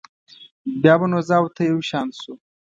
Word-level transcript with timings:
بیا 0.81 0.93
به 0.99 1.05
نو 1.11 1.19
زه 1.27 1.35
او 1.41 1.47
ته 1.55 1.61
یو 1.69 1.79
شان 1.89 2.07
شو. 2.19 2.33